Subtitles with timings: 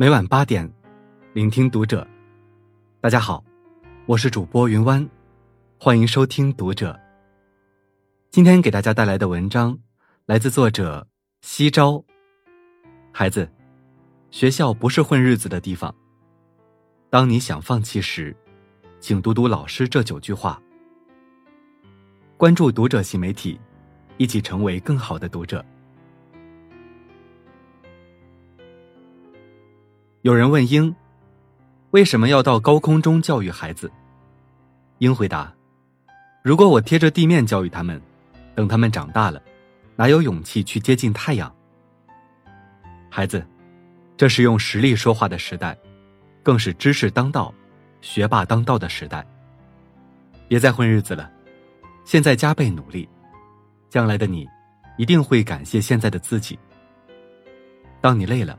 [0.00, 0.66] 每晚八点，
[1.34, 2.08] 聆听读者。
[3.02, 3.44] 大家好，
[4.06, 5.06] 我是主播云湾，
[5.78, 6.98] 欢迎收听读者。
[8.30, 9.78] 今天给大家带来的文章
[10.24, 11.06] 来自作者
[11.42, 12.02] 西昭。
[13.12, 13.46] 孩子，
[14.30, 15.94] 学校不是混日子的地方。
[17.10, 18.34] 当你想放弃时，
[19.00, 20.58] 请读读老师这九句话。
[22.38, 23.60] 关注读者新媒体，
[24.16, 25.62] 一起成为更好的读者。
[30.22, 30.94] 有人问鹰
[31.92, 33.90] ：“为什么要到高空中教育孩子？”
[34.98, 35.50] 鹰回答
[36.44, 37.98] ：“如果我贴着地面教育他们，
[38.54, 39.40] 等他们长大了，
[39.96, 41.50] 哪有勇气去接近太阳？”
[43.08, 43.42] 孩子，
[44.14, 45.74] 这是用实力说话的时代，
[46.42, 47.52] 更是知识当道、
[48.02, 49.26] 学霸当道的时代。
[50.46, 51.30] 别再混日子了，
[52.04, 53.08] 现在加倍努力，
[53.88, 54.46] 将来的你
[54.98, 56.58] 一定会感谢现在的自己。
[58.02, 58.58] 当你累了，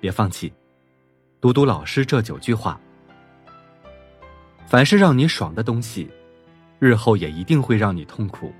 [0.00, 0.50] 别放弃。
[1.46, 2.76] 读读老师这九句话。
[4.66, 6.10] 凡是让你爽的东西，
[6.80, 8.52] 日后也一定会让你痛苦。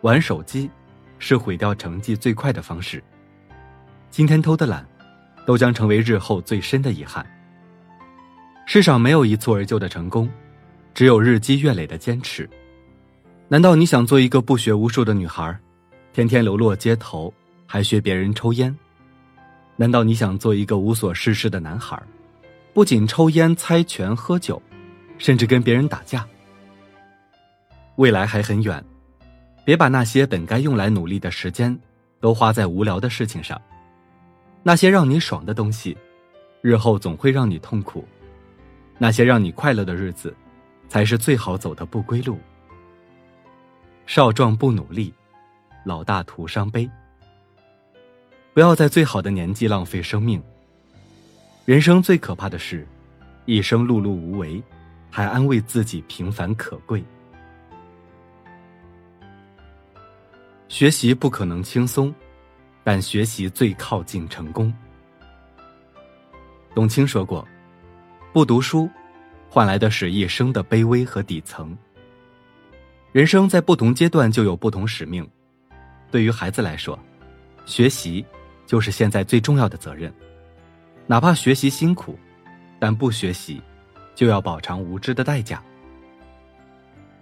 [0.00, 0.70] 玩手机，
[1.18, 3.04] 是毁掉成绩最快的方式。
[4.08, 4.82] 今天偷的懒，
[5.44, 7.26] 都将成为日后最深的遗憾。
[8.64, 10.30] 世上没有一蹴而就的成功，
[10.94, 12.48] 只有日积月累的坚持。
[13.46, 15.54] 难道你想做一个不学无术的女孩，
[16.14, 17.30] 天天流落街头，
[17.66, 18.74] 还学别人抽烟？
[19.76, 22.00] 难道你想做一个无所事事的男孩，
[22.72, 24.60] 不仅抽烟、猜拳、喝酒，
[25.18, 26.26] 甚至跟别人打架？
[27.96, 28.82] 未来还很远，
[29.64, 31.78] 别把那些本该用来努力的时间，
[32.20, 33.60] 都花在无聊的事情上。
[34.62, 35.96] 那些让你爽的东西，
[36.62, 38.02] 日后总会让你痛苦；
[38.98, 40.34] 那些让你快乐的日子，
[40.88, 42.38] 才是最好走的不归路。
[44.06, 45.12] 少壮不努力，
[45.84, 46.88] 老大徒伤悲。
[48.56, 50.42] 不要在最好的年纪浪费生命。
[51.66, 52.88] 人生最可怕的是，
[53.44, 54.62] 一生碌碌无为，
[55.10, 57.04] 还安慰自己平凡可贵。
[60.68, 62.14] 学习不可能轻松，
[62.82, 64.72] 但学习最靠近成功。
[66.74, 67.46] 董卿说过
[68.32, 68.88] ：“不读书，
[69.50, 71.76] 换来的是一生的卑微和底层。”
[73.12, 75.28] 人生在不同阶段就有不同使命。
[76.10, 76.98] 对于孩子来说，
[77.66, 78.24] 学习。
[78.66, 80.12] 就是现在最重要的责任，
[81.06, 82.18] 哪怕学习辛苦，
[82.78, 83.62] 但不学习，
[84.14, 85.62] 就要饱尝无知的代价。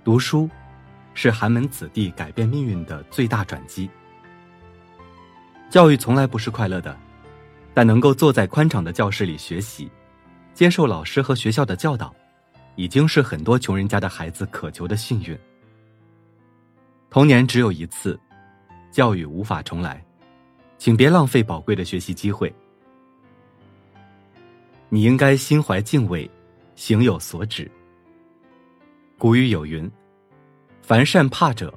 [0.03, 0.49] 读书，
[1.13, 3.89] 是寒门子弟改变命运的最大转机。
[5.71, 6.97] 教育从来不是快乐的，
[7.75, 9.91] 但能够坐在宽敞的教室里学习，
[10.55, 12.15] 接受老师和学校的教导，
[12.77, 15.39] 已经是很多穷人家的孩子渴求的幸运。
[17.11, 18.19] 童年只有一次，
[18.91, 20.05] 教育无法重来。
[20.85, 22.55] 请别浪费宝贵的学习机会。
[24.91, 26.31] 你应该心怀敬畏，
[26.77, 27.71] 行有所止。
[29.17, 29.91] 古语有云
[30.85, 31.73] ：“凡善怕者，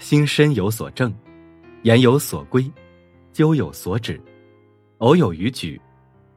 [0.00, 1.14] 心身有所正，
[1.82, 2.68] 言有所归，
[3.32, 4.20] 咎有所止，
[4.98, 5.80] 偶有逾矩，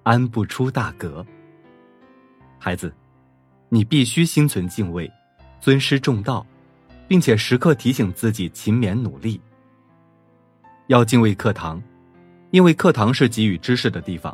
[0.03, 1.25] 安不出大格。”
[2.61, 2.93] 孩子，
[3.67, 5.11] 你必须心存敬畏，
[5.59, 6.45] 尊师重道，
[7.07, 9.41] 并且时刻提醒自己勤勉努力。
[10.85, 11.81] 要敬畏课堂。
[12.55, 14.33] 因为课堂是给予知识的地方，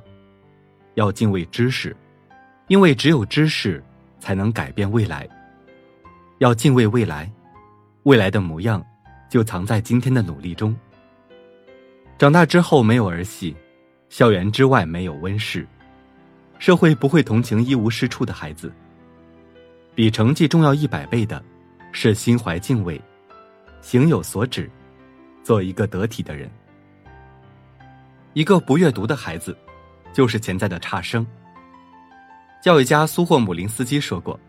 [0.94, 1.98] 要敬畏知识，
[2.68, 3.84] 因为只有知识
[4.20, 5.28] 才能改变未来。
[6.38, 7.28] 要敬畏未来，
[8.04, 8.86] 未来的模样
[9.28, 10.78] 就藏在今天的努力中。
[12.20, 13.56] 长大之后没有儿戏，
[14.08, 15.68] 校园之外没有温室，
[16.60, 18.72] 社会不会同情一无是处的孩子。
[19.96, 21.44] 比成绩重要一百倍的，
[21.92, 23.02] 是心怀敬畏，
[23.82, 24.70] 行有所止，
[25.44, 26.48] 做一个得体的人。
[28.34, 29.56] 一个不阅读的孩子，
[30.14, 31.28] 就是潜在的差生。
[32.62, 34.40] 教育家苏霍姆林斯基说过：“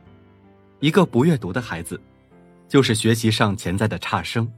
[0.78, 2.00] 一个不阅读的孩子，
[2.68, 4.48] 就是学习上潜在的差生。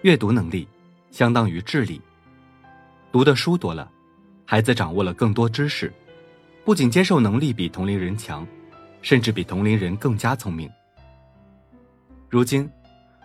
[0.00, 0.66] 阅读能力
[1.12, 2.00] 相当于智力，
[3.12, 3.88] 读的书多了，
[4.44, 5.92] 孩子掌握了更多知识，
[6.64, 8.44] 不仅接受能力比同龄人强，
[9.00, 10.68] 甚至比同龄人更加聪明。
[12.28, 12.68] 如今，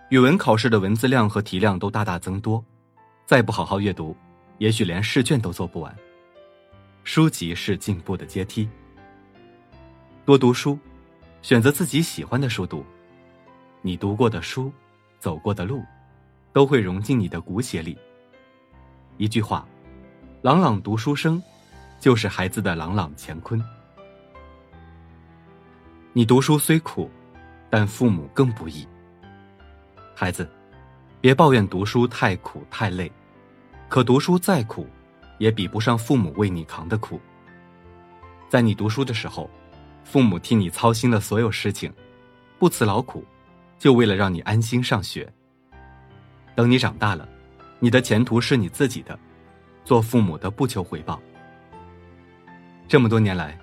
[0.10, 2.64] 语文考试的文字量和题量都大大增多，
[3.26, 4.16] 再不好好阅读。”
[4.58, 5.96] 也许连试卷都做不完。
[7.04, 8.68] 书籍是进步的阶梯。
[10.26, 10.78] 多读书，
[11.42, 12.86] 选择自己喜欢的书读。
[13.82, 14.72] 你读过的书，
[15.20, 15.84] 走过的路，
[16.52, 17.98] 都会融进你的骨血里。
[19.18, 19.66] 一句话，
[20.42, 21.42] 朗朗读书声，
[22.00, 23.64] 就是孩子的朗朗乾坤。
[26.12, 27.10] 你读书虽苦，
[27.70, 28.86] 但父母更不易。
[30.14, 30.50] 孩子，
[31.22, 33.10] 别抱怨读书太苦太累。
[33.90, 34.86] 可读书再苦，
[35.38, 37.20] 也比不上父母为你扛的苦。
[38.50, 39.50] 在你读书的时候，
[40.04, 41.92] 父母替你操心的所有事情，
[42.60, 43.24] 不辞劳苦，
[43.80, 45.32] 就为了让你安心上学。
[46.54, 47.28] 等你长大了，
[47.80, 49.18] 你的前途是你自己的，
[49.86, 51.22] 做父母的不求回报。
[52.90, 53.58] 这么多年来，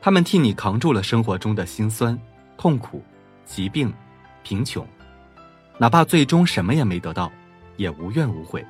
[0.00, 2.18] 他们替你扛住了生活中的辛酸、
[2.58, 3.02] 痛苦、
[3.46, 3.92] 疾病、
[4.42, 4.86] 贫穷，
[5.78, 7.32] 哪怕最终什么也没得到，
[7.76, 8.64] 也无怨无悔，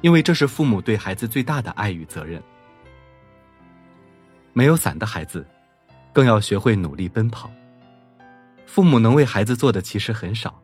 [0.00, 2.42] 因为这是父母对孩子最大的爱与责任。
[4.52, 5.46] 没有伞的孩子，
[6.12, 7.50] 更要学会努力奔跑。
[8.66, 10.60] 父母能为孩子做的其实很少，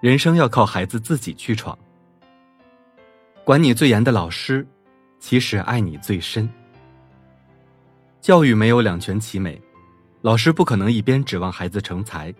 [0.00, 1.76] 人生要靠孩子自己去闯。
[3.44, 4.66] 管你最严的老师，
[5.18, 6.48] 其实爱你最深。
[8.20, 9.60] 教育没有两全其美，
[10.22, 12.32] 老师不可能一边指望孩子成才，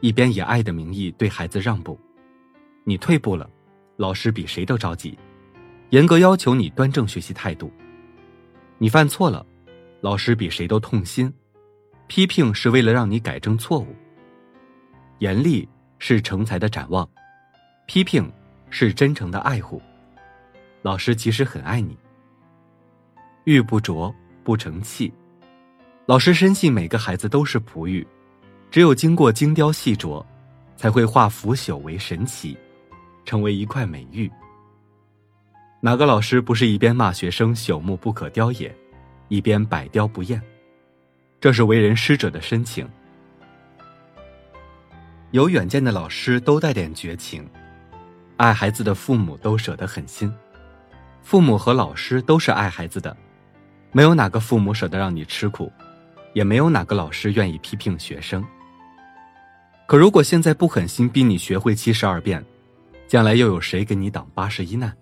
[0.00, 1.98] 一边以爱的名义对孩子让步。
[2.84, 3.48] 你退步了，
[3.96, 5.18] 老师比谁都着急，
[5.92, 7.70] 严格要求你端正学习态度。
[8.78, 9.44] 你犯错了。
[10.00, 11.32] 老师比谁都痛心，
[12.08, 13.94] 批评是为了让你改正错误。
[15.18, 15.68] 严厉
[15.98, 17.08] 是成才的展望，
[17.86, 18.28] 批评
[18.68, 19.80] 是真诚的爱护。
[20.80, 21.96] 老师其实很爱你。
[23.44, 24.12] 玉不琢
[24.42, 25.12] 不成器，
[26.06, 28.04] 老师深信每个孩子都是璞玉，
[28.70, 30.24] 只有经过精雕细琢，
[30.74, 32.56] 才会化腐朽为神奇，
[33.26, 34.28] 成为一块美玉。
[35.84, 38.72] 哪个老师不是一边骂学生朽木不可雕也？
[39.26, 40.40] 一边百雕不厌，
[41.40, 42.88] 这是为人师者的深情。
[45.32, 47.44] 有远见的老师都带点绝情，
[48.36, 50.32] 爱孩子的父母都舍得狠心，
[51.20, 53.16] 父母和老师都是爱孩子的，
[53.90, 55.72] 没有哪个父母舍得让你吃苦，
[56.32, 58.44] 也没有哪个老师愿意批评学生。
[59.88, 62.44] 可如果现在不狠心逼你学会七十二变，
[63.08, 64.96] 将来又有谁给你挡八十一难？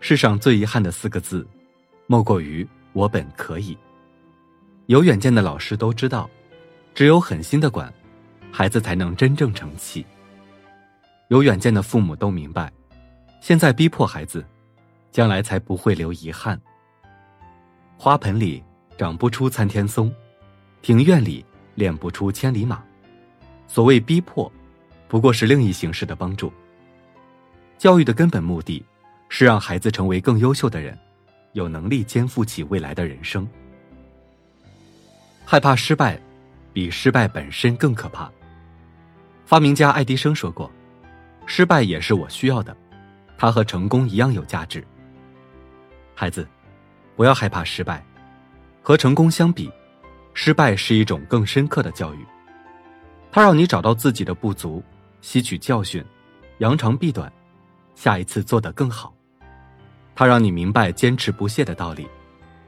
[0.00, 1.46] 世上最遗憾的四个字。
[2.06, 3.78] 莫过于我本可以。
[4.86, 6.28] 有远见的老师都知道，
[6.92, 7.92] 只有狠心的管，
[8.50, 10.04] 孩子才能真正成器。
[11.28, 12.72] 有远见的父母都明白，
[13.40, 14.44] 现在逼迫孩子，
[15.12, 16.60] 将来才不会留遗憾。
[17.96, 18.60] 花盆里
[18.98, 20.12] 长不出参天松，
[20.82, 21.44] 庭院里
[21.76, 22.82] 练不出千里马。
[23.68, 24.50] 所谓逼迫，
[25.06, 26.52] 不过是另一形式的帮助。
[27.78, 28.84] 教育的根本目的，
[29.30, 30.96] 是让孩子成为更优秀的人。
[31.52, 33.48] 有能力肩负起未来的人生。
[35.44, 36.16] 害怕失败，
[36.72, 38.30] 比失败本身更可怕。
[39.44, 40.70] 发明家爱迪生说过
[41.46, 42.76] ：“失败也是我需要的，
[43.36, 44.86] 它和成功一样有价值。”
[46.14, 46.46] 孩子，
[47.16, 48.00] 不要害怕失败，
[48.80, 49.68] 和成功相比，
[50.32, 52.24] 失败是一种更深刻的教育。
[53.32, 54.80] 它让你找到自己的不足，
[55.20, 56.04] 吸取教训，
[56.58, 57.32] 扬长避短，
[57.96, 59.12] 下一次做得更好。
[60.20, 62.06] 它让你明白坚持不懈的道理，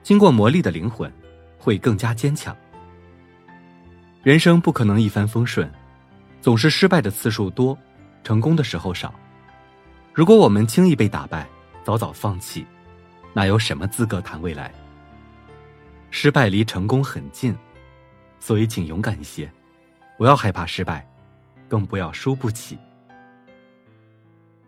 [0.02, 1.12] 经过磨砺的灵魂
[1.58, 2.56] 会更加坚强。
[4.22, 5.70] 人生不可能一帆风顺，
[6.40, 7.76] 总是失败的次数多，
[8.24, 9.12] 成功的时候少。
[10.14, 11.46] 如果我们轻易被打败，
[11.84, 12.64] 早早放弃，
[13.34, 14.72] 哪有什么资格谈未来？
[16.10, 17.54] 失败离成功很近，
[18.40, 19.52] 所以请勇敢一些，
[20.16, 21.06] 不要害怕失败，
[21.68, 22.78] 更不要输不起。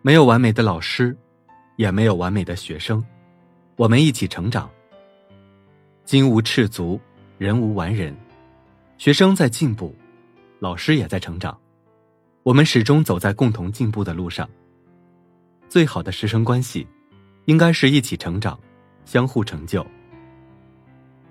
[0.02, 1.16] 没有完美的老师。
[1.76, 3.04] 也没有完美的学生，
[3.76, 4.70] 我们一起成长。
[6.04, 7.00] 金无赤足，
[7.38, 8.14] 人无完人。
[8.98, 9.94] 学生在进步，
[10.60, 11.58] 老师也在成长，
[12.42, 14.48] 我们始终走在共同进步的路上。
[15.68, 16.86] 最好的师生关系，
[17.46, 18.58] 应该是一起成长，
[19.04, 19.84] 相互成就。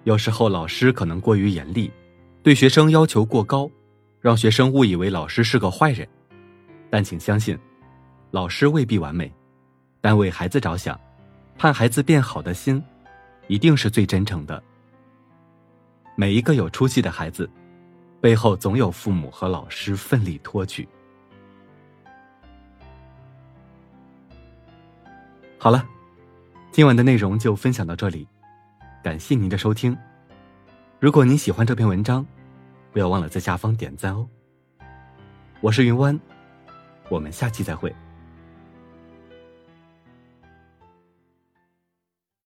[0.03, 1.89] 有时候老师可能过于严厉，
[2.41, 3.69] 对学生要求过高，
[4.19, 6.05] 让学生误以为老师是个坏人。
[6.89, 7.57] 但请相信，
[8.31, 9.31] 老师未必完美。
[10.03, 11.00] 但为孩子着想，
[11.57, 12.83] 盼孩子变好的心，
[13.48, 14.62] 一定是最真诚的。
[16.13, 17.50] 每一个有出息的孩子，
[18.19, 20.86] 背后总有父母和老师奋力托举。
[25.57, 25.88] 好了，
[26.69, 28.27] 今晚的内容就分享到这里，
[29.01, 29.98] 感谢您的收听。
[31.00, 32.25] 如果您喜欢这篇文章，
[32.91, 34.27] 不要忘了在下方点赞哦。
[35.62, 36.19] 我是云湾，
[37.07, 37.95] 我们下期再会。